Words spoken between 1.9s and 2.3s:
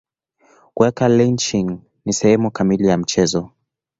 ni